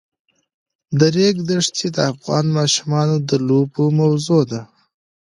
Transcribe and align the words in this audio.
د 0.99 1.01
ریګ 1.15 1.35
دښتې 1.49 1.87
د 1.95 1.97
افغان 2.11 2.45
ماشومانو 2.57 3.15
د 3.29 3.31
لوبو 3.47 3.83
موضوع 3.99 4.41
ده. 4.51 4.61